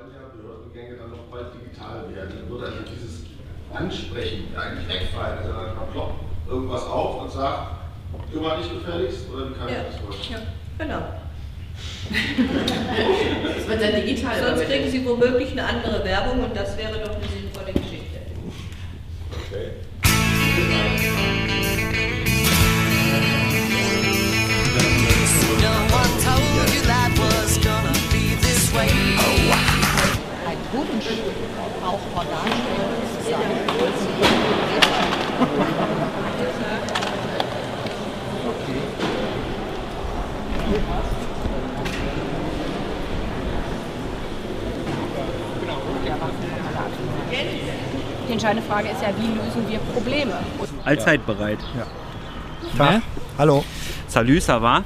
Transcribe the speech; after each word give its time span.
sollen 0.00 0.12
ja 0.14 0.28
Behördengänge 0.32 0.96
dann 0.96 1.10
noch 1.10 1.28
bald 1.30 1.52
digital 1.54 2.08
werden. 2.14 2.32
Dann 2.40 2.48
würde 2.50 2.66
also 2.66 2.78
dieses 2.90 3.24
Ansprechen 3.72 4.48
eigentlich 4.56 4.88
wegfallen. 4.88 5.38
Also 5.38 5.52
dann 5.52 5.90
ploppt 5.92 6.24
irgendwas 6.48 6.84
auf 6.86 7.22
und 7.22 7.30
sagt, 7.30 7.76
kümmere 8.32 8.58
dich 8.58 8.72
gefälligst 8.72 9.30
oder 9.32 9.50
wie 9.50 9.54
kann 9.54 9.68
Ja. 9.68 9.74
ich 9.82 9.94
das 9.94 10.00
vorstellen? 10.04 10.42
Ja, 10.78 10.84
genau. 10.84 11.02
Das 13.56 13.68
wird 13.68 13.82
dann 13.82 13.94
digital. 14.04 14.42
Sonst 14.42 14.64
kriegen 14.66 14.90
Sie 14.90 15.06
womöglich 15.06 15.52
eine 15.52 15.64
andere 15.64 16.04
Werbung 16.04 16.44
und 16.44 16.56
das 16.56 16.76
wäre 16.76 16.98
doch 16.98 17.14
eine 17.14 17.28
sinnvolle 17.28 17.72
Geschichte. 17.72 18.18
Okay. 19.48 19.70
Auch 31.90 31.98
Organstellen 32.14 32.60
Die 48.26 48.32
entscheidende 48.34 48.62
Frage 48.68 48.88
ist 48.90 49.02
ja, 49.02 49.08
wie 49.18 49.26
lösen 49.26 49.68
wir 49.68 49.78
Probleme? 49.92 50.34
Allzeit 50.84 51.26
bereit. 51.26 51.58
Tag. 52.78 53.02
Hallo. 53.38 53.64
Salü, 54.06 54.38
ça 54.40 54.60
va? 54.60 54.84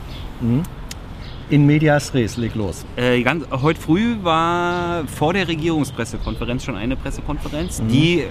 In 1.54 1.66
medias 1.66 2.12
res, 2.14 2.36
leg 2.36 2.56
los. 2.56 2.84
Äh, 2.96 3.22
ganz, 3.22 3.46
heute 3.48 3.80
früh 3.80 4.16
war 4.24 5.06
vor 5.06 5.34
der 5.34 5.46
Regierungspressekonferenz 5.46 6.64
schon 6.64 6.74
eine 6.74 6.96
Pressekonferenz, 6.96 7.80
die 7.88 8.22
äh, 8.22 8.26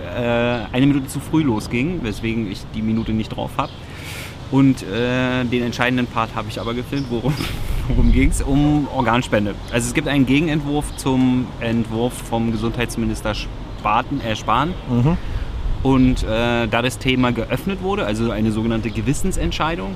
eine 0.74 0.86
Minute 0.86 1.08
zu 1.08 1.22
früh 1.22 1.42
losging, 1.42 2.04
weswegen 2.04 2.52
ich 2.52 2.64
die 2.76 2.82
Minute 2.82 3.14
nicht 3.14 3.30
drauf 3.30 3.52
habe. 3.56 3.72
Und 4.52 4.84
äh, 4.84 5.46
den 5.46 5.64
entscheidenden 5.64 6.06
Part 6.08 6.36
habe 6.36 6.50
ich 6.50 6.60
aber 6.60 6.74
gefilmt. 6.74 7.06
Worum, 7.10 7.34
worum 7.88 8.12
ging 8.12 8.30
es? 8.30 8.42
Um 8.42 8.90
Organspende. 8.94 9.56
Also 9.72 9.88
es 9.88 9.94
gibt 9.94 10.10
einen 10.10 10.26
Gegenentwurf 10.26 10.94
zum 10.98 11.48
Entwurf 11.62 12.12
vom 12.12 12.52
Gesundheitsminister 12.52 13.36
Spaten, 13.36 14.20
äh, 14.20 14.36
Spahn. 14.36 14.74
Und 15.82 16.24
äh, 16.24 16.68
da 16.68 16.82
das 16.82 16.98
Thema 16.98 17.32
geöffnet 17.32 17.82
wurde, 17.84 18.06
also 18.06 18.32
eine 18.32 18.52
sogenannte 18.52 18.90
Gewissensentscheidung, 18.90 19.92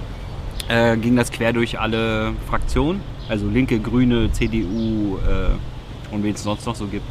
äh, 0.70 0.96
ging 0.96 1.18
das 1.18 1.32
quer 1.32 1.52
durch 1.52 1.78
alle 1.78 2.34
Fraktionen, 2.50 3.02
also 3.30 3.48
Linke, 3.48 3.80
Grüne, 3.80 4.32
CDU 4.32 5.18
äh, 5.18 6.14
und 6.14 6.24
wen 6.24 6.34
es 6.34 6.44
sonst 6.44 6.66
noch 6.66 6.76
so 6.76 6.86
gibt. 6.88 7.04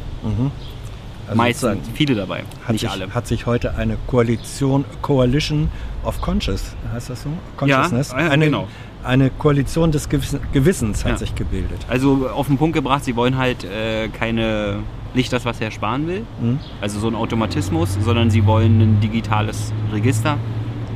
Also 1.27 1.35
Meistens, 1.37 1.89
viele 1.93 2.15
dabei, 2.15 2.43
Hat 2.63 2.71
nicht 2.71 2.81
sich, 2.81 2.89
alle. 2.89 3.13
hat 3.13 3.27
sich 3.27 3.45
heute 3.45 3.75
eine 3.75 3.97
Koalition, 4.07 4.85
Coalition 5.01 5.69
of 6.05 6.21
Conscious, 6.21 6.73
heißt 6.93 7.09
das 7.09 7.23
so? 7.23 7.29
Consciousness? 7.57 8.11
Ja, 8.13 8.21
ja, 8.21 8.29
eine, 8.29 8.45
genau. 8.45 8.67
eine 9.03 9.29
Koalition 9.29 9.91
des 9.91 10.07
Gewissen, 10.07 10.39
Gewissens 10.53 11.03
hat 11.03 11.11
Ja. 11.11 11.17
sich 11.17 11.35
gebildet. 11.35 11.79
Also 11.89 12.29
auf 12.33 12.47
den 12.47 12.57
Punkt 12.57 12.75
gebracht, 12.75 13.03
sie 13.03 13.15
wollen 13.17 13.37
halt 13.37 13.65
äh, 13.65 14.07
keine, 14.07 14.77
nicht 15.13 15.33
das, 15.33 15.43
was 15.43 15.59
Herr 15.59 15.71
Spahn 15.71 16.07
will, 16.07 16.25
Mhm. 16.41 16.59
also 16.79 16.97
so 16.99 17.07
ein 17.09 17.15
Automatismus, 17.15 17.97
sondern 18.01 18.29
sie 18.31 18.45
wollen 18.45 18.79
ein 18.79 18.99
digitales 19.01 19.73
Register 19.91 20.37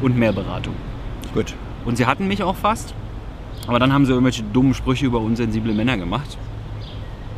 und 0.02 0.18
mehr 0.18 0.32
Beratung. 0.32 0.76
Gut. 1.34 1.54
Und 1.84 1.98
sie 1.98 2.06
hatten 2.06 2.28
mich 2.30 2.42
auch 2.42 2.56
fast, 2.56 2.94
aber 3.72 3.80
dann 3.80 3.94
haben 3.94 4.06
sie 4.06 4.12
irgendwelche 4.12 4.44
dummen 4.44 4.74
Sprüche 4.74 5.06
über 5.06 5.20
unsensible 5.22 5.74
Männer 5.74 5.96
gemacht. 5.96 6.38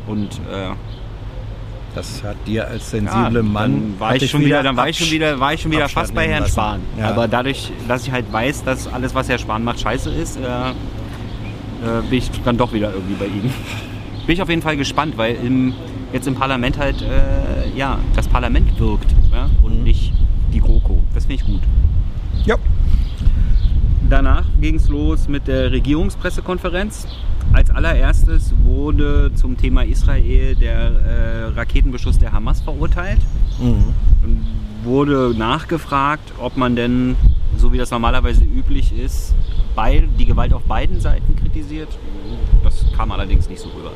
Und 0.08 0.32
äh, 0.52 0.72
Das 1.94 2.24
hat 2.24 2.36
dir 2.44 2.66
als 2.66 2.90
Ja, 2.90 2.98
sensible 2.98 3.42
Mann. 3.44 3.72
Dann 3.92 4.00
war 4.00 4.16
ich 4.16 4.28
schon 4.28 4.40
wieder, 4.40 4.64
dann 4.64 4.76
war 4.76 4.88
ich 4.88 4.98
schon 4.98 5.10
wieder, 5.12 5.38
war 5.38 5.54
ich 5.54 5.62
schon 5.62 5.70
wieder 5.70 5.88
fast 5.88 6.12
bei 6.12 6.26
Herrn. 6.28 6.44
Spahn. 6.48 6.80
Ja. 6.98 7.10
Aber 7.10 7.28
dadurch, 7.28 7.70
dass 7.86 8.04
ich 8.04 8.10
halt 8.12 8.32
weiß, 8.32 8.64
dass 8.64 8.92
alles, 8.92 9.14
was 9.14 9.28
Herr 9.28 9.38
Spahn 9.38 9.62
macht, 9.62 9.78
scheiße 9.78 10.10
ist, 10.10 10.36
äh, 10.38 10.40
äh, 10.40 10.74
bin 12.10 12.18
ich 12.18 12.28
dann 12.44 12.56
doch 12.56 12.72
wieder 12.72 12.92
irgendwie 12.92 13.14
bei 13.14 13.26
ihm. 13.26 13.48
Bin 14.26 14.32
ich 14.34 14.42
auf 14.42 14.48
jeden 14.48 14.62
Fall 14.62 14.76
gespannt, 14.76 15.16
weil 15.18 15.36
im, 15.36 15.72
jetzt 16.12 16.26
im 16.26 16.34
Parlament 16.34 16.78
halt, 16.78 17.00
äh, 17.02 17.76
ja, 17.78 17.98
das 18.16 18.26
Parlament 18.26 18.76
wirkt 18.80 19.14
ja, 19.30 19.50
und 19.62 19.76
Mhm. 19.78 19.82
nicht 19.84 20.12
die 20.52 20.60
GroKo. 20.60 21.02
Das 21.14 21.26
finde 21.26 21.42
ich 21.42 21.46
gut. 21.46 21.60
Ja. 24.14 24.22
Danach 24.22 24.44
ging 24.60 24.76
es 24.76 24.88
los 24.88 25.26
mit 25.26 25.48
der 25.48 25.72
Regierungspressekonferenz. 25.72 27.08
Als 27.52 27.70
allererstes 27.70 28.54
wurde 28.64 29.32
zum 29.34 29.56
Thema 29.56 29.82
Israel 29.82 30.54
der 30.54 30.76
äh, 30.76 31.44
Raketenbeschuss 31.56 32.18
der 32.20 32.30
Hamas 32.30 32.60
verurteilt. 32.60 33.18
Mhm. 33.58 33.92
Wurde 34.84 35.34
nachgefragt, 35.36 36.32
ob 36.38 36.56
man 36.56 36.76
denn, 36.76 37.16
so 37.56 37.72
wie 37.72 37.78
das 37.78 37.90
normalerweise 37.90 38.44
üblich 38.44 38.96
ist, 38.96 39.34
beid, 39.74 40.04
die 40.16 40.26
Gewalt 40.26 40.52
auf 40.52 40.62
beiden 40.62 41.00
Seiten 41.00 41.34
kritisiert. 41.34 41.88
Das 42.62 42.84
kam 42.96 43.10
allerdings 43.10 43.48
nicht 43.48 43.60
so 43.60 43.68
rüber. 43.70 43.90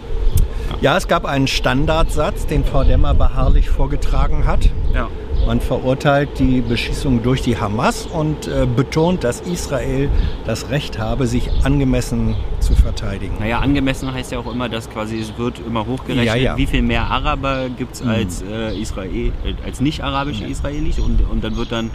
Ja, 0.81 0.97
es 0.97 1.07
gab 1.07 1.27
einen 1.27 1.47
Standardsatz, 1.47 2.47
den 2.47 2.65
Frau 2.65 2.83
Demmer 2.83 3.15
beharrlich 3.15 3.71
vorgetragen 3.71 4.47
hat. 4.47 4.69
Ja. 4.93 5.09
Man 5.49 5.63
verurteilt 5.63 6.39
die 6.39 6.61
Beschießung 6.61 7.23
durch 7.23 7.41
die 7.41 7.57
Hamas 7.59 8.05
und 8.05 8.47
äh, 8.49 8.67
betont, 8.67 9.25
dass 9.25 9.41
Israel 9.41 10.11
das 10.45 10.69
Recht 10.69 10.99
habe, 10.99 11.27
sich 11.27 11.49
angemessen 11.65 12.37
zu 12.61 12.75
verteidigen. 12.75 13.33
Naja, 13.41 13.61
angemessen 13.61 14.13
heißt 14.13 14.31
ja 14.31 14.41
auch 14.41 14.53
immer, 14.53 14.69
dass 14.69 14.91
quasi 14.91 15.19
es 15.19 15.39
wird 15.39 15.59
immer 15.67 15.87
hochgerechnet, 15.87 16.27
Ja, 16.27 16.35
ja. 16.35 16.57
wie 16.59 16.67
viel 16.67 16.83
mehr 16.83 17.05
Araber 17.11 17.71
gibt 17.71 17.95
es 17.95 18.03
Mhm. 18.05 18.11
als, 18.11 18.43
äh, 18.43 18.79
Israel, 18.79 19.33
äh, 19.43 19.55
als 19.65 19.81
nicht-arabische 19.81 20.45
Israelis 20.45 20.99
und, 20.99 21.23
und 21.31 21.43
dann 21.43 21.57
wird 21.57 21.73
dann 21.73 21.91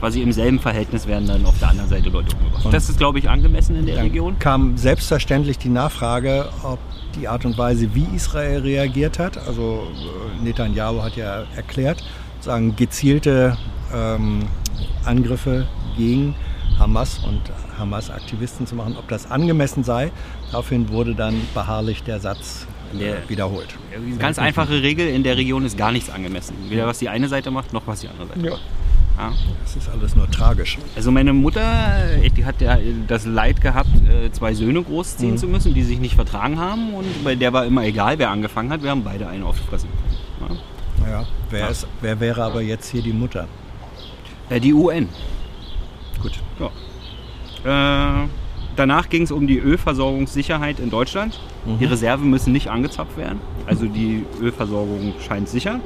quasi 0.00 0.20
im 0.22 0.32
selben 0.32 0.58
Verhältnis 0.58 1.06
werden 1.06 1.28
dann 1.28 1.46
auf 1.46 1.60
der 1.60 1.68
anderen 1.68 1.90
Seite 1.90 2.08
Leute 2.10 2.34
umgebracht. 2.34 2.64
Und 2.64 2.74
Das 2.74 2.88
ist, 2.90 2.98
glaube 2.98 3.20
ich, 3.20 3.30
angemessen 3.30 3.76
in 3.76 3.86
der 3.86 3.94
Dann 3.96 4.06
Region. 4.06 4.36
kam 4.40 4.76
selbstverständlich 4.76 5.58
die 5.58 5.68
Nachfrage, 5.68 6.48
ob 6.64 6.80
die 7.14 7.28
Art 7.28 7.44
und 7.44 7.56
Weise, 7.56 7.94
wie 7.94 8.08
Israel 8.16 8.62
reagiert 8.62 9.20
hat, 9.20 9.38
also 9.46 9.82
äh, 9.94 10.44
Netanyahu 10.44 11.02
hat 11.04 11.14
ja 11.16 11.44
erklärt, 11.54 12.02
sagen 12.40 12.76
gezielte 12.76 13.56
ähm, 13.94 14.42
Angriffe 15.04 15.66
gegen 15.96 16.34
Hamas 16.78 17.18
und 17.18 17.40
Hamas-Aktivisten 17.78 18.66
zu 18.66 18.74
machen, 18.74 18.96
ob 18.98 19.08
das 19.08 19.30
angemessen 19.30 19.84
sei. 19.84 20.10
Daraufhin 20.50 20.88
wurde 20.88 21.14
dann 21.14 21.34
beharrlich 21.54 22.02
der 22.02 22.20
Satz 22.20 22.66
äh, 22.94 22.98
Der- 22.98 23.28
wiederholt. 23.28 23.74
Ganz 24.18 24.38
einfache 24.38 24.82
Regel, 24.82 25.08
in 25.08 25.22
der 25.22 25.36
Region 25.36 25.64
ist 25.64 25.76
gar 25.76 25.92
nichts 25.92 26.10
angemessen. 26.10 26.54
Weder 26.68 26.86
was 26.86 26.98
die 26.98 27.08
eine 27.08 27.28
Seite 27.28 27.50
macht, 27.50 27.72
noch 27.72 27.86
was 27.86 28.00
die 28.00 28.08
andere 28.08 28.28
Seite 28.28 28.40
Ja. 28.40 28.50
macht. 28.52 28.62
Ja. 29.18 29.32
Das 29.62 29.76
ist 29.76 29.88
alles 29.90 30.16
nur 30.16 30.30
tragisch. 30.30 30.78
Also 30.96 31.10
meine 31.10 31.34
Mutter, 31.34 31.60
die 32.34 32.44
hat 32.46 32.60
ja 32.62 32.78
das 33.06 33.26
Leid 33.26 33.60
gehabt, 33.60 33.90
äh, 34.08 34.30
zwei 34.32 34.54
Söhne 34.54 34.82
großziehen 34.82 35.32
Mhm. 35.32 35.36
zu 35.38 35.46
müssen, 35.46 35.74
die 35.74 35.82
sich 35.82 35.98
nicht 35.98 36.14
vertragen 36.14 36.58
haben. 36.58 36.94
Und 36.94 37.04
bei 37.22 37.34
der 37.34 37.52
war 37.52 37.66
immer 37.66 37.84
egal, 37.84 38.18
wer 38.18 38.30
angefangen 38.30 38.70
hat, 38.70 38.82
wir 38.82 38.88
haben 38.90 39.04
beide 39.04 39.28
einen 39.28 39.42
aufgefressen. 39.42 39.90
Ja. 40.48 40.56
Ja. 41.10 41.24
Wer. 41.50 41.68
Ist, 41.68 41.86
wer 42.00 42.20
wäre 42.20 42.42
aber 42.44 42.60
jetzt 42.62 42.88
hier 42.90 43.02
die 43.02 43.12
Mutter? 43.12 43.48
Äh, 44.48 44.60
Die 44.60 44.72
UN. 44.72 45.08
Gut. 46.22 46.38
Ja. 47.64 48.22
Äh, 48.24 48.28
danach 48.76 49.08
ging 49.08 49.22
es 49.24 49.32
um 49.32 49.46
die 49.46 49.58
Ölversorgungssicherheit 49.58 50.78
in 50.78 50.90
Deutschland. 50.90 51.40
Die 51.78 51.84
Reserven 51.84 52.30
müssen 52.30 52.52
nicht 52.52 52.68
angezapft 52.68 53.16
werden. 53.18 53.40
Also 53.66 53.86
die 53.86 54.24
Ölversorgung 54.40 55.12
scheint 55.26 55.48
sicher. 55.48 55.80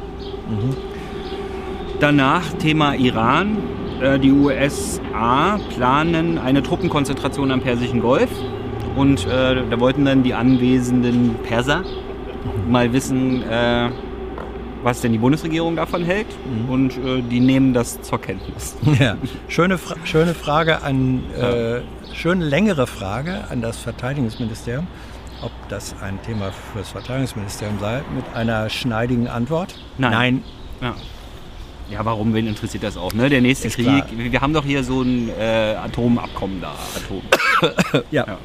Danach 2.00 2.44
Thema 2.58 2.94
Iran. 2.94 3.56
Äh, 4.00 4.18
Die 4.18 4.30
USA 4.30 5.58
planen 5.74 6.38
eine 6.38 6.62
Truppenkonzentration 6.62 7.50
am 7.50 7.60
Persischen 7.60 8.00
Golf. 8.00 8.30
Und 8.96 9.26
äh, 9.26 9.62
da 9.68 9.80
wollten 9.80 10.04
dann 10.04 10.22
die 10.22 10.34
anwesenden 10.34 11.34
Perser 11.42 11.82
mal 12.68 12.92
wissen, 12.92 13.42
äh, 13.42 13.88
was 14.84 15.00
denn 15.00 15.12
die 15.12 15.18
Bundesregierung 15.18 15.76
davon 15.76 16.04
hält. 16.04 16.26
Und 16.68 16.96
äh, 16.98 17.22
die 17.22 17.40
nehmen 17.40 17.72
das 17.72 18.00
zur 18.02 18.20
Kenntnis. 18.20 18.76
Ja, 19.00 19.16
schöne, 19.48 19.78
Fra 19.78 19.96
schöne 20.04 20.34
Frage 20.34 20.82
an, 20.82 21.22
äh, 21.34 21.80
schöne 22.14 22.44
längere 22.44 22.86
Frage 22.86 23.44
an 23.50 23.60
das 23.60 23.78
Verteidigungsministerium, 23.78 24.86
ob 25.42 25.50
das 25.68 25.94
ein 26.00 26.22
Thema 26.22 26.52
für 26.52 26.78
das 26.78 26.90
Verteidigungsministerium 26.90 27.78
sei, 27.80 28.02
mit 28.14 28.24
einer 28.34 28.68
schneidigen 28.70 29.26
Antwort. 29.26 29.74
Nein. 29.98 30.44
Ja. 30.80 30.94
Ja, 31.90 32.04
warum, 32.04 32.32
wen 32.32 32.46
interessiert 32.46 32.82
das 32.82 32.96
auch? 32.96 33.12
Ne? 33.12 33.28
Der 33.28 33.42
nächste 33.42 33.68
Ist 33.68 33.74
Krieg, 33.74 33.84
klar. 33.84 34.06
wir 34.10 34.40
haben 34.40 34.54
doch 34.54 34.64
hier 34.64 34.82
so 34.84 35.02
ein 35.02 35.28
äh, 35.38 35.74
Atomabkommen 35.74 36.60
da. 36.60 36.74
Atom. 36.96 37.22
Ja. 38.10 38.26
Ja. 38.26 38.38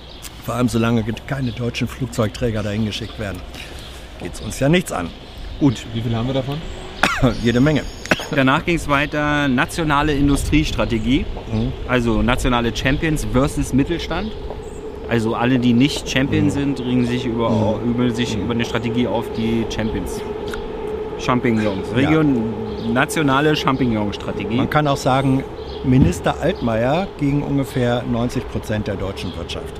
vor 0.46 0.56
allem 0.56 0.68
solange 0.68 1.04
keine 1.28 1.52
deutschen 1.52 1.88
Flugzeugträger 1.88 2.64
dahin 2.64 2.86
geschickt 2.86 3.18
werden, 3.18 3.40
geht 4.22 4.34
es 4.34 4.42
uns 4.42 4.60
ja 4.60 4.68
nichts 4.70 4.92
an. 4.92 5.10
Gut, 5.60 5.86
Wie 5.94 6.02
viel 6.02 6.16
haben 6.16 6.28
wir 6.28 6.34
davon? 6.36 6.58
Jede 7.44 7.60
Menge. 7.60 7.82
danach 8.34 8.64
ging 8.66 8.76
es 8.76 8.88
weiter, 8.88 9.48
nationale 9.48 10.14
Industriestrategie, 10.14 11.26
Mhm. 11.52 11.74
also 11.88 12.22
nationale 12.22 12.76
Champions 12.76 13.26
versus 13.34 13.74
Mittelstand. 13.74 14.32
Also 15.10 15.34
alle, 15.36 15.58
die 15.60 15.74
nicht 15.74 16.08
Champion 16.10 16.46
Mhm. 16.46 16.50
sind, 16.52 16.80
ringen 16.80 17.06
sich 17.06 17.26
über, 17.26 17.80
über, 17.84 18.10
sich 18.12 18.36
über 18.38 18.54
eine 18.54 18.64
Strategie 18.66 19.08
auf, 19.08 19.26
die 19.36 19.66
Champions 19.74 20.22
Champignons. 21.18 21.88
Region, 21.94 22.54
nationale 22.94 23.54
Champignon-Strategie. 23.56 24.56
Man 24.56 24.70
kann 24.70 24.88
auch 24.88 24.96
sagen, 24.98 25.44
Minister 25.84 26.40
Altmaier 26.40 27.08
gegen 27.20 27.44
ungefähr 27.44 28.04
90 28.10 28.48
Prozent 28.50 28.88
der 28.88 28.96
deutschen 28.96 29.36
Wirtschaft. 29.36 29.74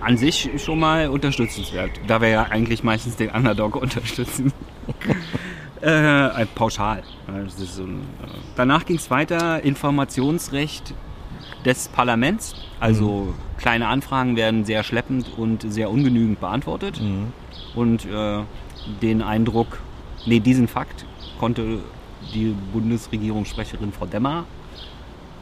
An 0.00 0.16
sich 0.16 0.50
schon 0.58 0.78
mal 0.78 1.08
unterstützenswert, 1.08 1.90
da 2.06 2.20
wir 2.20 2.28
ja 2.28 2.42
eigentlich 2.44 2.82
meistens 2.84 3.16
den 3.16 3.30
Underdog 3.30 3.76
unterstützen. 3.76 4.52
äh, 5.80 6.46
pauschal. 6.54 7.02
Das 7.26 7.60
ist 7.60 7.76
so 7.76 7.84
ein, 7.84 8.00
äh, 8.22 8.28
danach 8.56 8.84
ging 8.84 8.96
es 8.96 9.10
weiter, 9.10 9.62
Informationsrecht 9.62 10.94
des 11.64 11.88
Parlaments. 11.88 12.54
Also 12.80 13.34
kleine 13.58 13.88
Anfragen 13.88 14.36
werden 14.36 14.64
sehr 14.64 14.84
schleppend 14.84 15.26
und 15.36 15.70
sehr 15.70 15.90
ungenügend 15.90 16.40
beantwortet. 16.40 17.00
Und 17.74 18.04
äh, 18.06 18.42
den 19.02 19.22
Eindruck, 19.22 19.80
nee, 20.26 20.40
diesen 20.40 20.68
Fakt 20.68 21.04
konnte 21.38 21.80
die 22.34 22.54
Bundesregierungssprecherin 22.72 23.92
Frau 23.92 24.06
Demmer 24.06 24.44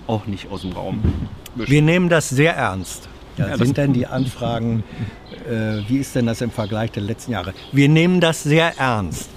auch 0.06 0.26
nicht 0.26 0.50
aus 0.50 0.62
dem 0.62 0.73
Raum. 0.73 1.02
Wir 1.55 1.82
nehmen 1.82 2.09
das 2.09 2.29
sehr 2.29 2.55
ernst. 2.55 3.09
Ja, 3.37 3.49
Ja, 3.49 3.56
sind 3.59 3.77
denn 3.77 3.93
die 3.93 4.06
Anfragen, 4.06 4.83
äh, 5.49 5.88
wie 5.88 5.99
ist 5.99 6.15
denn 6.15 6.27
das 6.27 6.41
im 6.41 6.50
Vergleich 6.50 6.91
der 6.93 7.03
letzten 7.03 7.33
Jahre? 7.33 7.53
Wir 7.73 7.88
nehmen 7.88 8.21
das 8.21 8.43
sehr 8.43 8.79
ernst. 8.79 9.29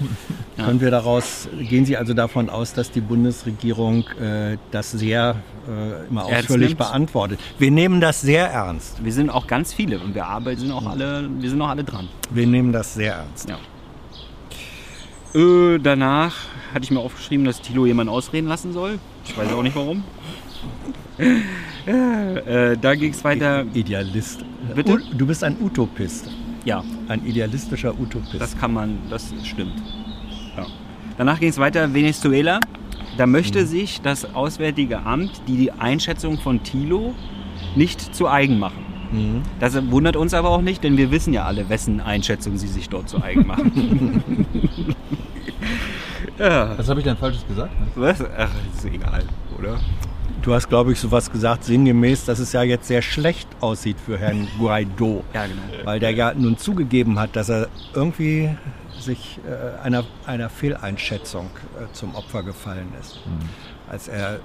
Können 0.58 0.82
wir 0.82 0.92
daraus, 0.92 1.48
gehen 1.58 1.86
Sie 1.86 1.96
also 1.96 2.14
davon 2.14 2.50
aus, 2.50 2.74
dass 2.74 2.92
die 2.92 3.02
Bundesregierung 3.02 4.06
äh, 4.22 4.58
das 4.72 4.92
sehr 4.92 5.38
äh, 5.68 6.08
immer 6.10 6.26
ausführlich 6.26 6.76
beantwortet? 6.76 7.40
Wir 7.58 7.72
nehmen 7.72 8.02
das 8.02 8.22
sehr 8.22 8.48
ernst. 8.48 9.04
Wir 9.04 9.14
sind 9.14 9.30
auch 9.30 9.48
ganz 9.48 9.74
viele 9.74 10.00
und 10.00 10.16
wir 10.16 10.26
arbeiten 10.26 10.60
sind 10.62 10.72
auch 10.72 10.86
alle, 10.86 11.30
wir 11.40 11.50
sind 11.50 11.62
auch 11.62 11.70
alle 11.70 11.84
dran. 11.84 12.10
Wir 12.30 12.46
nehmen 12.48 12.74
das 12.74 12.94
sehr 12.94 13.16
ernst. 13.16 13.50
Ja. 13.50 13.58
Äh, 15.40 15.80
danach 15.80 16.36
hatte 16.74 16.84
ich 16.84 16.92
mir 16.92 17.00
aufgeschrieben, 17.00 17.46
dass 17.46 17.62
Thilo 17.62 17.86
jemanden 17.86 18.12
ausreden 18.12 18.48
lassen 18.48 18.74
soll. 18.74 19.00
Ich 19.26 19.38
weiß 19.38 19.52
auch 19.54 19.64
nicht 19.64 19.76
warum. 19.76 20.04
Äh, 21.86 22.78
da 22.80 22.96
ging 22.96 23.12
es 23.12 23.24
weiter. 23.24 23.66
Idealist. 23.74 24.44
Bitte? 24.76 24.94
U- 24.94 25.00
Du 25.18 25.26
bist 25.26 25.44
ein 25.44 25.56
Utopist. 25.62 26.30
Ja, 26.66 26.84
Ein 27.08 27.26
idealistischer 27.26 27.98
Utopist. 27.98 28.40
das 28.40 28.58
kann 28.58 28.74
man, 28.74 28.98
das 29.10 29.34
stimmt. 29.44 29.74
Ja. 30.58 30.66
Danach 31.18 31.40
ging 31.40 31.50
es 31.50 31.58
weiter, 31.58 31.94
Venezuela. 31.94 32.60
Da 33.18 33.26
möchte 33.26 33.66
sich 33.66 34.02
das 34.02 34.34
Auswärtige 34.36 35.00
Amt 35.06 35.32
die, 35.48 35.72
Einschätzung 35.72 36.38
von 36.38 36.62
Thilo 36.64 37.14
nicht 37.76 38.14
zu 38.16 38.28
eigen 38.30 38.60
machen. 38.60 38.84
Mhm. 39.12 39.42
Das 39.60 39.76
wundert 39.90 40.16
uns 40.16 40.34
aber 40.34 40.50
auch 40.50 40.62
nicht, 40.62 40.84
denn 40.84 40.98
wir 40.98 41.12
wissen 41.12 41.34
ja 41.34 41.46
alle, 41.46 41.68
wessen 41.70 42.00
Einschätzung 42.02 42.58
sie 42.58 42.68
sich 42.68 42.90
dort 42.90 43.10
zu 43.10 43.22
eigen 43.24 43.48
machen. 43.48 44.36
ja. 46.40 46.78
Was 46.78 46.90
habe 46.90 47.00
ich 47.00 47.04
denn 47.06 47.18
Falsches 47.18 47.46
gesagt? 47.48 47.72
Was? 47.96 48.22
Ach, 48.38 48.50
ist 48.76 48.86
egal, 48.86 49.24
oder? 49.58 49.80
Du 50.42 50.54
hast, 50.54 50.70
glaube 50.70 50.94
ich, 50.94 51.00
sowas 51.00 51.32
gesagt, 51.32 51.66
sinngemäß, 51.66 52.26
dass 52.26 52.40
es 52.40 52.54
ja 52.54 52.64
jetzt 52.64 52.88
sehr 52.88 53.02
schlecht 53.02 53.48
aussieht 53.60 53.98
für 54.00 54.18
Herrn 54.18 54.48
Guaido. 54.58 55.24
Ja, 55.34 55.46
genau. 55.46 55.86
Weil 55.86 56.00
der 56.00 56.12
ja 56.12 56.34
nun 56.34 56.58
zugegeben 56.58 57.20
hat, 57.20 57.36
dass 57.36 57.50
er 57.50 57.68
irgendwie 57.94 58.50
sich 59.00 59.40
äh, 59.48 59.82
einer, 59.84 60.04
einer 60.26 60.50
Fehleinschätzung 60.50 61.48
äh, 61.78 61.92
zum 61.94 62.16
Opfer 62.16 62.44
gefallen 62.44 62.92
ist. 63.00 63.20
Als 63.90 64.08
er 64.08 64.40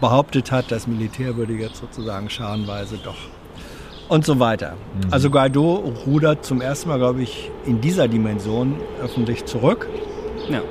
behauptet 0.00 0.50
hat, 0.52 0.70
das 0.70 0.86
Militär 0.86 1.36
würde 1.36 1.52
jetzt 1.54 1.78
sozusagen 1.80 2.30
scharenweise 2.30 2.98
doch 2.98 3.16
und 4.08 4.26
so 4.26 4.40
weiter. 4.40 4.76
Also 5.10 5.30
Guaido 5.30 5.94
rudert 6.04 6.44
zum 6.44 6.60
ersten 6.60 6.88
Mal, 6.88 6.98
glaube 6.98 7.22
ich, 7.22 7.50
in 7.64 7.80
dieser 7.80 8.08
Dimension 8.08 8.74
öffentlich 9.00 9.44
zurück. 9.44 9.88
Ja. 10.48 10.62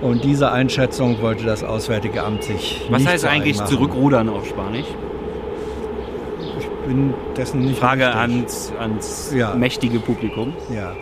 Und 0.00 0.22
diese 0.24 0.50
Einschätzung 0.52 1.20
wollte 1.20 1.44
das 1.44 1.64
Auswärtige 1.64 2.22
Amt 2.22 2.44
sich 2.44 2.86
Was 2.90 3.04
heißt 3.06 3.24
eigentlich 3.24 3.56
machen. 3.58 3.68
zurückrudern 3.68 4.28
auf 4.28 4.46
Spanisch? 4.46 4.86
Ich 6.60 6.66
bin 6.86 7.12
dessen 7.36 7.60
nicht 7.64 7.78
Frage 7.78 8.06
richtig. 8.06 8.20
ans, 8.20 8.72
ans 8.78 9.32
Ja. 9.34 9.54
mächtige 9.54 9.98
Publikum. 9.98 10.52
Ja. 10.74 10.92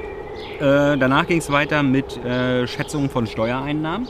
Äh, 0.93 0.97
danach 0.99 1.27
ging 1.27 1.39
es 1.39 1.51
weiter 1.53 1.83
mit 1.83 2.17
äh, 2.25 2.67
Schätzungen 2.67 3.11
von 3.11 3.27
Steuereinnahmen. 3.27 4.09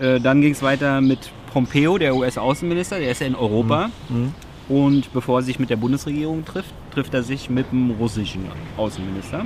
Äh, 0.00 0.20
dann 0.20 0.40
ging 0.40 0.52
es 0.52 0.62
weiter 0.62 1.00
mit 1.00 1.30
Pompeo, 1.52 1.98
der 1.98 2.16
US-Außenminister, 2.16 2.98
der 2.98 3.10
ist 3.10 3.20
ja 3.20 3.26
in 3.26 3.36
Europa. 3.36 3.90
Und 4.68 5.12
bevor 5.12 5.40
er 5.40 5.42
sich 5.42 5.58
mit 5.58 5.68
der 5.70 5.76
Bundesregierung 5.76 6.44
trifft, 6.44 6.72
trifft 6.92 7.12
er 7.14 7.22
sich 7.22 7.50
mit 7.50 7.70
dem 7.70 7.90
russischen 7.92 8.46
Außenminister. 8.78 9.44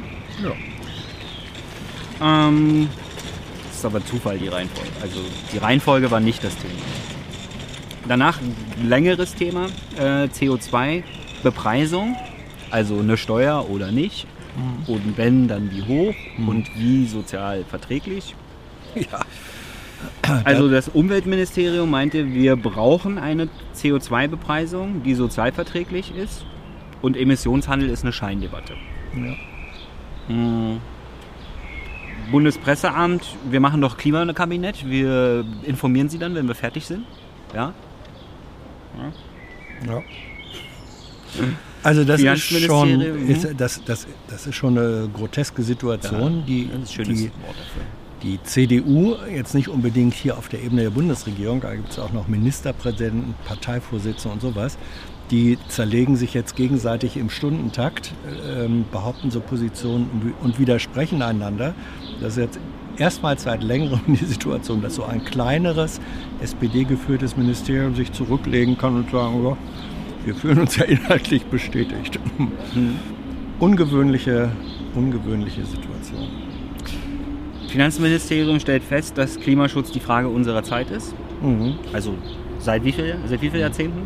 Ähm, 2.21 2.89
das 3.69 3.79
ist 3.79 3.85
aber 3.85 4.05
Zufall, 4.05 4.39
die 4.39 4.49
Reihenfolge. 4.49 4.91
Also 5.03 5.21
die 5.53 5.59
Reihenfolge 5.59 6.11
war 6.11 6.21
nicht 6.21 6.43
das 6.43 6.57
Thema. 6.57 6.75
Danach 8.09 8.41
ein 8.41 8.89
längeres 8.89 9.35
Thema, 9.35 9.67
äh, 9.99 10.25
CO2-Bepreisung, 10.25 12.17
also 12.71 12.99
eine 12.99 13.17
Steuer 13.17 13.69
oder 13.71 13.93
nicht. 13.93 14.27
Und 14.87 15.17
wenn, 15.17 15.47
dann 15.47 15.71
wie 15.71 15.83
hoch 15.83 16.15
und 16.49 16.67
wie 16.77 17.07
sozial 17.07 17.65
verträglich. 17.65 18.35
Ja. 18.95 19.21
Also 20.45 20.69
das 20.71 20.89
Umweltministerium 20.89 21.91
meinte, 21.91 22.33
wir 22.33 22.57
brauchen 22.57 23.19
eine 23.19 23.49
CO2-Bepreisung, 23.75 25.03
die 25.03 25.15
sozialverträglich 25.15 26.15
ist. 26.15 26.45
Und 27.03 27.17
Emissionshandel 27.17 27.89
ist 27.91 28.03
eine 28.03 28.13
Scheindebatte. 28.13 28.75
Hm. 30.29 30.81
Bundespresseamt, 32.31 33.25
wir 33.51 33.61
machen 33.61 33.81
doch 33.81 33.97
Klimakabinett, 33.97 34.89
wir 34.89 35.45
informieren 35.65 36.09
Sie 36.09 36.19
dann, 36.19 36.35
wenn 36.35 36.47
wir 36.47 36.55
fertig 36.55 36.87
sind. 36.87 37.05
Ja? 37.55 37.73
Ja. 39.87 40.03
Also 41.83 42.05
das 42.05 42.21
ist 42.21 42.61
schon, 42.63 42.99
mhm. 42.99 43.31
ist, 43.31 43.47
das, 43.57 43.83
das, 43.85 44.07
das 44.29 44.47
ist 44.47 44.55
schon 44.55 44.77
eine 44.77 45.09
groteske 45.13 45.63
Situation, 45.63 46.45
die, 46.47 46.69
schönes 46.91 47.19
die, 47.19 47.27
dafür. 47.27 47.83
die 48.23 48.43
CDU 48.43 49.15
jetzt 49.33 49.55
nicht 49.55 49.69
unbedingt 49.69 50.15
hier 50.15 50.37
auf 50.37 50.49
der 50.49 50.63
Ebene 50.63 50.83
der 50.83 50.91
Bundesregierung, 50.91 51.61
da 51.61 51.75
gibt 51.75 51.91
es 51.91 51.99
auch 51.99 52.13
noch 52.13 52.27
Ministerpräsidenten, 52.27 53.35
Parteivorsitzende 53.45 54.35
und 54.35 54.41
sowas, 54.41 54.77
die 55.31 55.59
zerlegen 55.69 56.17
sich 56.17 56.35
jetzt 56.35 56.57
gegenseitig 56.57 57.17
im 57.17 57.31
Stundentakt, 57.31 58.13
ähm, 58.49 58.85
behaupten 58.91 59.31
so 59.31 59.41
Positionen 59.41 60.35
und 60.43 60.59
widersprechen 60.59 61.23
einander. 61.23 61.75
Das 62.21 62.37
ist 62.37 62.39
jetzt 62.39 62.61
erstmals 62.97 63.45
seit 63.45 63.63
längerem 63.63 64.01
die 64.07 64.17
Situation, 64.17 64.83
dass 64.83 64.97
so 64.97 65.05
ein 65.05 65.25
kleineres 65.25 66.01
SPD-geführtes 66.41 67.37
Ministerium 67.37 67.95
sich 67.95 68.13
zurücklegen 68.13 68.77
kann 68.77 68.97
und 68.97 69.11
sagen, 69.11 69.45
ja, 69.45 69.57
wir 70.25 70.35
fühlen 70.35 70.59
uns 70.59 70.77
ja 70.77 70.85
inhaltlich 70.85 71.45
bestätigt. 71.47 72.19
Ungewöhnliche, 73.61 74.51
ungewöhnliche 74.95 75.65
Situation. 75.65 76.29
Finanzministerium 77.69 78.61
stellt 78.61 78.83
fest, 78.83 79.19
dass 79.19 79.39
Klimaschutz 79.39 79.91
die 79.91 80.01
Frage 80.01 80.29
unserer 80.29 80.63
Zeit 80.63 80.91
ist. 80.91 81.15
Mhm. 81.43 81.75
Also 81.93 82.15
seit 82.59 82.85
wie, 82.85 82.93
viel, 82.93 83.17
seit 83.27 83.43
wie 83.43 83.51
vielen 83.51 83.63
Jahrzehnten? 83.63 83.99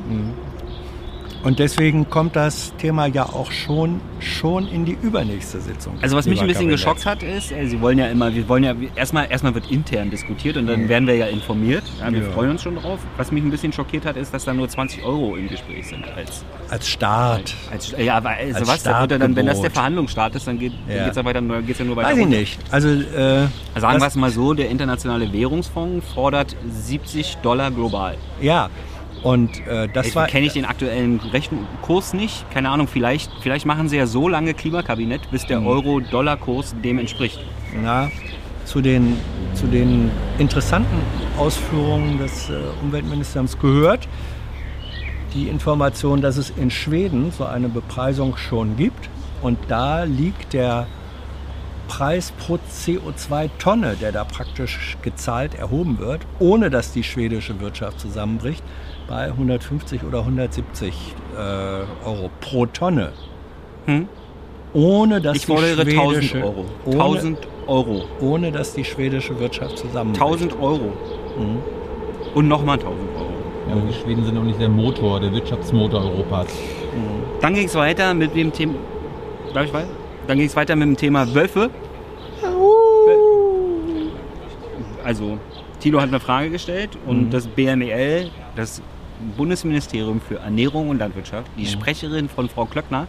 Und 1.42 1.58
deswegen 1.58 2.08
kommt 2.08 2.36
das 2.36 2.72
Thema 2.78 3.06
ja 3.06 3.24
auch 3.24 3.50
schon, 3.50 4.00
schon 4.20 4.68
in 4.68 4.84
die 4.84 4.96
übernächste 5.02 5.60
Sitzung. 5.60 5.94
Also 6.00 6.16
was 6.16 6.26
mich 6.26 6.40
ein 6.40 6.46
bisschen 6.46 6.68
Klimakabinetts. 6.68 7.02
geschockt 7.02 7.06
hat, 7.06 7.22
ist, 7.24 7.50
äh, 7.50 7.66
sie 7.66 7.80
wollen 7.80 7.98
ja 7.98 8.06
immer, 8.06 8.32
wir 8.32 8.48
wollen 8.48 8.62
ja, 8.62 8.74
erstmal, 8.94 9.28
erstmal 9.28 9.52
wird 9.54 9.68
intern 9.68 10.08
diskutiert 10.10 10.56
und 10.56 10.68
dann 10.68 10.88
werden 10.88 11.08
wir 11.08 11.16
ja 11.16 11.26
informiert. 11.26 11.82
Ja, 12.00 12.12
wir 12.12 12.22
Ja. 12.22 12.30
freuen 12.30 12.50
uns 12.50 12.62
schon 12.62 12.76
drauf. 12.76 13.00
Was 13.16 13.32
mich 13.32 13.42
ein 13.42 13.50
bisschen 13.50 13.72
schockiert 13.72 14.06
hat, 14.06 14.16
ist, 14.16 14.32
dass 14.32 14.44
da 14.44 14.54
nur 14.54 14.68
20 14.68 15.02
Euro 15.04 15.34
im 15.34 15.48
Gespräch 15.48 15.88
sind. 15.88 16.04
Als, 16.16 16.44
Als 16.68 16.88
Start. 16.88 17.54
als, 17.72 17.92
ja, 17.98 18.16
aber 18.18 18.30
also 18.30 18.58
Als 18.60 18.68
was, 18.68 18.82
da 18.84 19.00
wird 19.00 19.10
ja 19.10 19.18
dann, 19.18 19.34
wenn 19.34 19.46
das 19.46 19.60
der. 19.60 19.72
Verhandlungsstart 19.72 20.36
ist, 20.36 20.46
dann 20.46 20.60
geht 20.60 20.72
Ja. 20.88 21.06
es 21.08 21.16
ja, 21.16 21.24
weiter, 21.24 21.40
nur- 21.40 21.60
geht's 21.62 21.80
ja 21.80 21.84
nur 21.84 21.96
weiter 21.96 22.10
Weiß 22.10 22.18
ich 22.18 22.26
nicht. 22.26 22.60
Also, 22.70 22.88
äh, 22.88 23.48
Sagen 23.80 24.00
wir 24.00 24.06
es 24.06 24.14
mal 24.14 24.30
so, 24.30 24.54
der 24.54 24.70
Internationale 24.70 25.32
Währungsfonds 25.32 26.06
fordert 26.14 26.54
70 26.70 27.38
Dollar 27.42 27.70
global. 27.72 28.16
Ja. 28.40 28.70
Und 29.22 29.64
äh, 29.66 29.88
das 29.88 30.06
Jetzt 30.06 30.16
war. 30.16 30.26
kenne 30.26 30.46
ich 30.46 30.52
den 30.52 30.64
aktuellen 30.64 31.20
Rechenkurs 31.20 32.12
nicht. 32.12 32.44
Keine 32.50 32.70
Ahnung, 32.70 32.88
vielleicht, 32.88 33.30
vielleicht 33.40 33.66
machen 33.66 33.88
sie 33.88 33.96
ja 33.96 34.06
so 34.06 34.28
lange 34.28 34.52
Klimakabinett, 34.52 35.30
bis 35.30 35.46
der 35.46 35.64
Euro-Dollar-Kurs 35.64 36.74
dem 36.82 36.98
entspricht. 36.98 37.38
Na, 37.82 38.10
zu 38.64 38.80
den, 38.80 39.16
zu 39.54 39.66
den 39.66 40.10
interessanten 40.38 40.96
Ausführungen 41.38 42.18
des 42.18 42.50
äh, 42.50 42.54
Umweltministeriums 42.82 43.58
gehört 43.58 44.08
die 45.34 45.48
Information, 45.48 46.20
dass 46.20 46.36
es 46.36 46.50
in 46.50 46.70
Schweden 46.70 47.32
so 47.32 47.44
eine 47.44 47.68
Bepreisung 47.68 48.36
schon 48.36 48.76
gibt. 48.76 49.08
Und 49.40 49.58
da 49.68 50.04
liegt 50.04 50.52
der 50.52 50.86
Preis 51.88 52.32
pro 52.32 52.58
CO2-Tonne, 52.70 53.96
der 54.00 54.12
da 54.12 54.24
praktisch 54.24 54.96
gezahlt 55.02 55.54
erhoben 55.54 55.98
wird, 55.98 56.22
ohne 56.38 56.70
dass 56.70 56.92
die 56.92 57.02
schwedische 57.02 57.60
Wirtschaft 57.60 58.00
zusammenbricht, 58.00 58.62
bei 59.08 59.24
150 59.26 60.04
oder 60.04 60.20
170 60.20 60.94
äh, 61.34 61.38
Euro 62.06 62.30
pro 62.40 62.66
Tonne. 62.66 63.12
Hm? 63.86 64.06
ohne 64.74 65.20
dass 65.20 65.36
Ich 65.36 65.46
fordere 65.46 65.84
die 65.84 65.92
1000 65.92 66.24
schwedische, 66.24 66.44
Euro. 66.44 66.64
Ohne, 66.86 66.94
1000 66.96 67.38
Euro. 67.66 68.04
ohne 68.20 68.52
dass 68.52 68.72
die 68.74 68.84
schwedische 68.84 69.38
Wirtschaft 69.38 69.78
zusammenbricht. 69.78 70.22
1000 70.22 70.60
Euro. 70.60 70.92
Und 72.34 72.48
nochmal 72.48 72.78
1000 72.78 73.00
Euro. 73.16 73.26
Ja, 73.68 73.74
aber 73.74 73.82
die 73.82 73.94
Schweden 73.94 74.24
sind 74.24 74.36
auch 74.38 74.42
nicht 74.42 74.60
der 74.60 74.68
Motor, 74.68 75.20
der 75.20 75.32
Wirtschaftsmotor 75.32 76.00
Europas. 76.00 76.46
Dann 77.40 77.54
ging 77.54 77.66
es 77.66 77.74
weiter 77.74 78.14
mit 78.14 78.34
dem 78.34 78.52
Thema. 78.52 78.74
Darf 79.52 79.66
ich 79.66 79.72
weiter? 79.72 79.88
Dann 80.26 80.38
ging 80.38 80.46
es 80.46 80.56
weiter 80.56 80.76
mit 80.76 80.88
dem 80.88 80.96
Thema 80.96 81.32
Wölfe. 81.34 81.70
Also, 85.04 85.38
Tilo 85.80 86.00
hat 86.00 86.08
eine 86.08 86.20
Frage 86.20 86.50
gestellt 86.50 86.90
und 87.06 87.30
das 87.30 87.48
BMEL, 87.48 88.30
das 88.54 88.80
Bundesministerium 89.36 90.20
für 90.20 90.36
Ernährung 90.38 90.88
und 90.90 90.98
Landwirtschaft, 90.98 91.50
die 91.56 91.66
Sprecherin 91.66 92.28
von 92.28 92.48
Frau 92.48 92.64
Klöckner, 92.66 93.06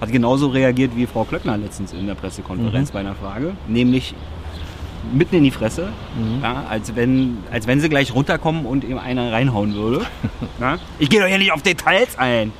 hat 0.00 0.12
genauso 0.12 0.48
reagiert 0.48 0.92
wie 0.96 1.06
Frau 1.06 1.24
Klöckner 1.24 1.56
letztens 1.56 1.92
in 1.92 2.06
der 2.06 2.14
Pressekonferenz 2.14 2.90
bei 2.90 3.00
einer 3.00 3.14
Frage, 3.14 3.52
nämlich 3.68 4.14
mitten 5.12 5.36
in 5.36 5.44
die 5.44 5.50
Fresse, 5.50 5.88
ja, 6.42 6.64
als, 6.68 6.96
wenn, 6.96 7.38
als 7.52 7.66
wenn 7.66 7.80
sie 7.80 7.88
gleich 7.88 8.14
runterkommen 8.14 8.64
und 8.66 8.84
ihm 8.84 8.98
einer 8.98 9.32
reinhauen 9.32 9.74
würde. 9.74 10.00
ja. 10.60 10.78
Ich 10.98 11.10
gehe 11.10 11.20
doch 11.20 11.26
hier 11.28 11.38
nicht 11.38 11.52
auf 11.52 11.62
Details 11.62 12.16
ein. 12.18 12.52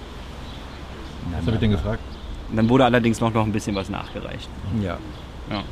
Was 1.37 1.47
habe 1.47 1.53
ich 1.53 1.61
denn 1.61 1.71
gefragt? 1.71 2.01
Dann 2.55 2.69
wurde 2.69 2.85
allerdings 2.85 3.21
noch, 3.21 3.33
noch 3.33 3.45
ein 3.45 3.53
bisschen 3.53 3.75
was 3.75 3.89
nachgereicht. 3.89 4.49
Ja. 4.83 4.99
Ja. 5.51 5.63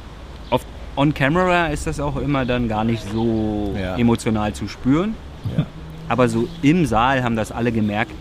Auf 0.50 0.64
On 0.96 1.12
Camera 1.14 1.66
ist 1.68 1.86
das 1.86 2.00
auch 2.00 2.16
immer 2.16 2.44
dann 2.44 2.68
gar 2.68 2.84
nicht 2.84 3.02
so 3.12 3.74
Ja. 3.78 3.96
emotional 3.96 4.52
zu 4.54 4.66
spüren. 4.68 5.14
Ja. 5.56 5.66
Aber 6.12 6.28
so 6.28 6.47
im 6.61 6.85
Saal 6.85 7.23
haben 7.25 7.37
das 7.37 7.50
alle 7.50 7.73
gemerkt, 7.73 8.12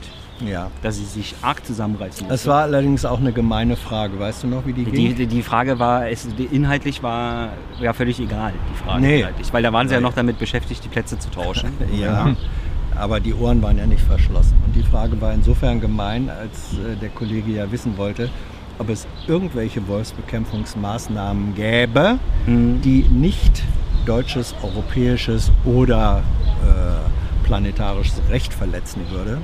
ja. 0.45 0.67
dass 0.81 0.95
sie 0.97 1.03
sich 1.03 1.35
arg 1.41 1.65
zusammenreißen 1.65 2.25
Das 2.29 2.41
müssen. 2.45 2.49
war 2.51 2.61
allerdings 2.61 3.03
auch 3.03 3.19
eine 3.19 3.33
gemeine 3.33 3.75
Frage. 3.75 4.17
Weißt 4.17 4.43
du 4.43 4.47
noch, 4.47 4.65
wie 4.65 4.71
die 4.71 4.85
die, 4.85 4.91
ging? 4.91 5.15
die, 5.15 5.27
die 5.27 5.41
Frage 5.43 5.77
war, 5.77 6.07
es, 6.07 6.25
die 6.37 6.45
inhaltlich 6.45 7.03
war 7.03 7.49
ja 7.81 7.91
völlig 7.91 8.17
egal, 8.21 8.53
die 8.71 8.77
Frage 8.81 9.01
Nee. 9.01 9.19
inhaltlich. 9.19 9.51
Weil 9.51 9.61
da 9.61 9.73
waren 9.73 9.89
sie 9.89 9.93
ja 9.95 9.99
noch 9.99 10.13
damit 10.13 10.39
beschäftigt, 10.39 10.85
die 10.85 10.87
Plätze 10.87 11.19
zu 11.19 11.29
tauschen. 11.31 11.71
Ja, 11.93 12.33
aber 12.95 13.19
die 13.19 13.33
Ohren 13.33 13.61
waren 13.61 13.77
ja 13.77 13.85
nicht 13.85 14.03
verschlossen. 14.03 14.55
Und 14.65 14.73
die 14.73 14.83
Frage 14.83 15.19
war 15.19 15.33
insofern 15.33 15.81
gemein, 15.81 16.29
als 16.29 16.73
äh, 16.79 16.95
der 16.95 17.09
Kollege 17.09 17.51
ja 17.51 17.69
wissen 17.73 17.97
wollte, 17.97 18.29
ob 18.79 18.87
es 18.89 19.05
irgendwelche 19.27 19.85
Wolfsbekämpfungsmaßnahmen 19.87 21.55
gäbe, 21.55 22.19
die 22.47 23.05
nicht 23.11 23.63
deutsches, 24.05 24.55
europäisches 24.63 25.51
oder 25.65 26.23
äh, 26.63 26.90
planetarisches 27.51 28.21
Recht 28.29 28.53
verletzen 28.53 29.01
würde. 29.09 29.39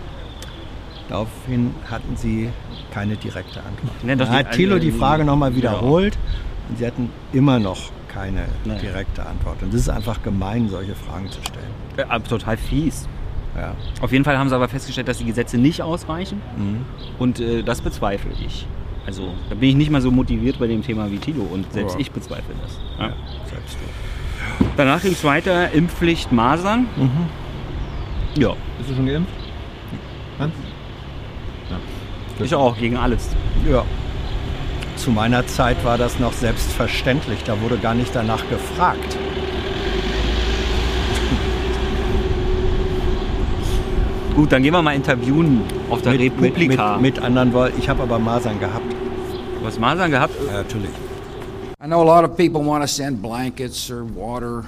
Daraufhin 1.10 1.76
hatten 1.92 2.16
sie 2.16 2.50
keine 2.94 3.18
direkte 3.18 3.60
Antwort. 3.60 4.02
Ne, 4.02 4.16
doch 4.16 4.28
da 4.28 4.32
hat 4.32 4.54
Thilo 4.54 4.80
die 4.80 4.90
äh, 4.90 4.92
Frage 4.94 5.26
nochmal 5.26 5.52
ja. 5.52 5.58
wiederholt 5.58 6.18
und 6.70 6.78
sie 6.78 6.88
hatten 6.88 7.10
immer 7.34 7.60
noch 7.60 7.78
keine 8.08 8.46
Nee. 8.64 8.78
direkte 8.80 9.26
Antwort. 9.26 9.62
Und 9.62 9.74
es 9.74 9.82
ist 9.82 9.90
einfach 9.90 10.24
gemein, 10.24 10.70
solche 10.70 10.96
Fragen 10.96 11.30
zu 11.30 11.40
stellen. 11.42 11.68
Äh, 11.98 12.04
aber 12.04 12.24
total 12.24 12.56
fies. 12.56 13.10
Ja. 13.58 13.76
Auf 14.00 14.14
jeden 14.14 14.24
Fall 14.24 14.38
haben 14.38 14.48
sie 14.48 14.56
aber 14.56 14.70
festgestellt, 14.70 15.10
dass 15.10 15.18
die 15.18 15.26
Gesetze 15.26 15.58
nicht 15.58 15.82
ausreichen. 15.82 16.42
Mhm. 16.58 16.86
Und 17.20 17.42
äh, 17.42 17.62
das 17.62 17.82
bezweifle 17.82 18.32
ich. 18.46 18.68
Also 19.06 19.34
da 19.50 19.56
bin 19.56 19.68
ich 19.70 19.76
nicht 19.76 19.92
mal 19.92 20.02
so 20.02 20.12
motiviert 20.12 20.60
bei 20.60 20.68
dem 20.68 20.82
Thema 20.82 21.12
wie 21.12 21.18
Tilo 21.18 21.44
und 21.44 21.74
selbst 21.74 21.96
Ja. 21.96 22.00
ich 22.00 22.12
bezweifle 22.12 22.56
das. 22.62 22.80
Ja. 23.00 23.14
Danach 24.78 25.02
ging 25.02 25.12
es 25.12 25.24
weiter, 25.26 25.72
Impfpflicht 25.74 26.32
Masern. 26.32 26.88
Mhm. 26.96 27.47
Ja, 28.38 28.54
Bist 28.78 28.92
du 28.92 28.96
schon 28.96 29.08
geimpft? 29.08 29.34
Hans? 30.38 30.54
ich 32.40 32.54
auch, 32.54 32.78
gegen 32.78 32.96
alles. 32.98 33.30
Ja. 33.68 33.84
Zu 34.96 35.10
meiner 35.12 35.46
Zeit 35.48 35.84
war 35.84 35.98
das 35.98 36.20
noch 36.20 36.34
selbstverständlich. 36.34 37.44
Da 37.44 37.60
wurde 37.62 37.78
gar 37.78 37.96
nicht 37.96 38.14
danach 38.14 38.48
gefragt. 38.50 39.18
Gut, 44.36 44.52
dann 44.52 44.62
gehen 44.62 44.74
wir 44.74 44.82
mal 44.84 44.94
interviewen 44.96 45.62
auf 45.90 46.02
der 46.04 46.12
Mit, 46.14 46.22
Republika. 46.22 46.98
mit, 46.98 47.16
mit 47.16 47.24
anderen 47.24 47.54
Worten. 47.54 47.80
Ich 47.80 47.90
habe 47.90 48.04
aber 48.04 48.20
Masern 48.20 48.60
gehabt. 48.60 48.86
Du 49.60 49.66
hast 49.66 49.80
Masern 49.80 50.12
gehabt? 50.12 50.34
Ja, 50.48 50.58
natürlich. 50.58 50.92
I 51.84 51.88
know 51.88 52.02
a 52.02 52.06
lot 52.06 52.24
of 52.30 52.36
people 52.38 52.62
want 52.64 52.84
to 52.84 52.88
send 52.88 53.22
blankets 53.22 53.90
or 53.90 54.04
water. 54.04 54.64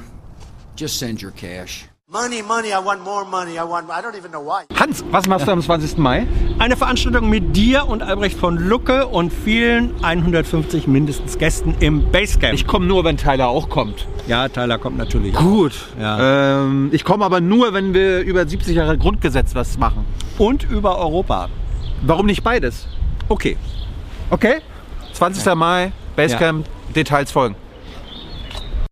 Just 0.75 0.97
send 0.97 1.21
your 1.21 1.31
cash. 1.31 1.88
Money, 2.11 2.41
money, 2.41 2.69
I 2.69 2.83
want 2.83 3.03
more 3.03 3.23
money. 3.23 3.59
I 3.59 3.63
want, 3.63 3.87
I 3.91 4.01
don't 4.01 4.17
even 4.17 4.31
know 4.31 4.41
why. 4.41 4.63
Hans, 4.79 5.03
was 5.11 5.27
machst 5.27 5.45
du 5.45 5.51
am 5.51 5.61
20. 5.61 5.99
Mai? 5.99 6.25
Eine 6.57 6.75
Veranstaltung 6.75 7.29
mit 7.29 7.55
dir 7.55 7.87
und 7.87 8.01
Albrecht 8.01 8.35
von 8.35 8.57
Lucke 8.57 9.05
und 9.05 9.31
vielen 9.31 9.93
150 10.03 10.87
mindestens 10.87 11.37
Gästen 11.37 11.75
im 11.79 12.11
Basecamp. 12.11 12.55
Ich 12.55 12.65
komme 12.65 12.87
nur, 12.87 13.03
wenn 13.03 13.17
Tyler 13.17 13.49
auch 13.49 13.69
kommt. 13.69 14.07
ja, 14.25 14.49
Tyler 14.49 14.79
kommt 14.79 14.97
natürlich. 14.97 15.35
Gut. 15.35 15.73
Ja. 15.99 16.61
Ähm, 16.63 16.89
ich 16.91 17.03
komme 17.03 17.23
aber 17.23 17.41
nur, 17.41 17.75
wenn 17.75 17.93
wir 17.93 18.21
über 18.21 18.43
70 18.47 18.75
Jahre 18.75 18.97
Grundgesetz 18.97 19.53
was 19.53 19.77
machen. 19.77 20.03
Und 20.39 20.63
über 20.67 20.97
Europa. 20.97 21.47
Warum 22.01 22.25
nicht 22.25 22.43
beides? 22.43 22.87
Okay. 23.27 23.55
Okay? 24.31 24.61
20. 25.13 25.53
Mai, 25.53 25.91
Basecamp, 26.15 26.65
Details 26.95 27.31
folgen. 27.31 27.55